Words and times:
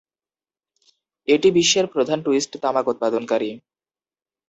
এটি 1.27 1.47
বিশ্বের 1.57 1.85
প্রধান 1.93 2.19
টুইস্ট 2.25 2.51
তামাক 2.63 2.85
উৎপাদনকারী। 2.87 3.49